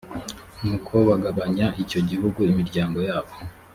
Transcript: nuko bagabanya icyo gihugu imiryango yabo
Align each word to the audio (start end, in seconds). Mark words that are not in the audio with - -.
nuko 0.61 0.93
bagabanya 1.09 1.67
icyo 1.83 1.99
gihugu 2.09 2.39
imiryango 2.51 2.97
yabo 3.09 3.33